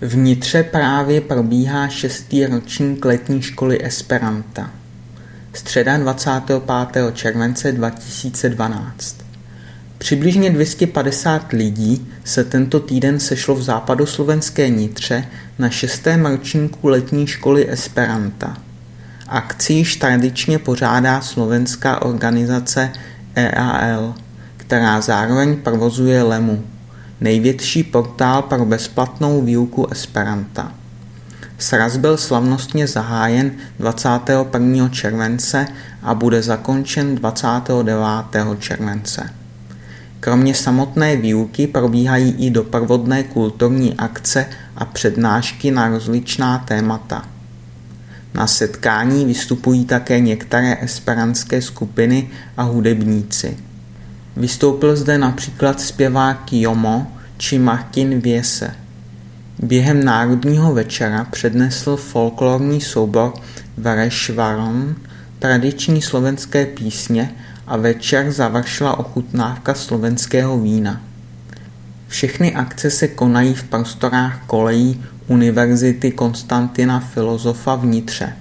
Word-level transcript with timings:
V 0.00 0.16
Nitře 0.16 0.62
právě 0.62 1.20
probíhá 1.20 1.88
šestý 1.88 2.46
ročník 2.46 3.04
letní 3.04 3.42
školy 3.42 3.84
Esperanta. 3.84 4.70
Středa 5.52 5.96
25. 5.96 6.62
července 7.14 7.72
2012. 7.72 9.16
Přibližně 9.98 10.50
250 10.50 11.52
lidí 11.52 12.08
se 12.24 12.44
tento 12.44 12.80
týden 12.80 13.20
sešlo 13.20 13.54
v 13.54 13.62
západoslovenské 13.62 14.68
Nitře 14.68 15.24
na 15.58 15.70
šestém 15.70 16.26
ročníku 16.26 16.88
letní 16.88 17.26
školy 17.26 17.70
Esperanta. 17.70 18.56
Akci 19.28 19.72
již 19.72 19.96
tradičně 19.96 20.58
pořádá 20.58 21.20
slovenská 21.20 22.02
organizace 22.02 22.92
EAL, 23.34 24.14
která 24.56 25.00
zároveň 25.00 25.56
provozuje 25.56 26.22
Lemu, 26.22 26.64
největší 27.20 27.82
portál 27.82 28.42
pro 28.42 28.64
bezplatnou 28.64 29.42
výuku 29.42 29.86
Esperanta. 29.86 30.72
Sraz 31.58 31.96
byl 31.96 32.16
slavnostně 32.16 32.86
zahájen 32.86 33.52
21. 33.78 34.88
července 34.88 35.66
a 36.02 36.14
bude 36.14 36.42
zakončen 36.42 37.14
29. 37.14 38.02
července. 38.58 39.34
Kromě 40.20 40.54
samotné 40.54 41.16
výuky 41.16 41.66
probíhají 41.66 42.30
i 42.46 42.50
doprovodné 42.50 43.22
kulturní 43.22 43.94
akce 43.94 44.46
a 44.76 44.84
přednášky 44.84 45.70
na 45.70 45.88
rozličná 45.88 46.58
témata. 46.58 47.24
Na 48.34 48.46
setkání 48.46 49.24
vystupují 49.24 49.84
také 49.84 50.20
některé 50.20 50.76
esperantské 50.80 51.62
skupiny 51.62 52.30
a 52.56 52.62
hudebníci. 52.62 53.67
Vystoupil 54.38 54.96
zde 54.96 55.18
například 55.18 55.80
zpěvák 55.80 56.52
Jomo 56.52 57.12
či 57.36 57.58
Martin 57.58 58.20
Věse. 58.20 58.74
Během 59.62 60.04
národního 60.04 60.74
večera 60.74 61.24
přednesl 61.24 61.96
folklorní 61.96 62.80
soubor 62.80 63.32
Verešvaron 63.76 64.96
tradiční 65.38 66.02
slovenské 66.02 66.66
písně 66.66 67.34
a 67.66 67.76
večer 67.76 68.30
završila 68.30 68.98
ochutnávka 68.98 69.74
slovenského 69.74 70.58
vína. 70.58 71.00
Všechny 72.08 72.54
akce 72.54 72.90
se 72.90 73.08
konají 73.08 73.54
v 73.54 73.64
prostorách 73.64 74.42
kolejí 74.46 75.04
Univerzity 75.26 76.10
Konstantina 76.10 77.00
Filozofa 77.00 77.74
v 77.74 77.86
Nitře. 77.86 78.32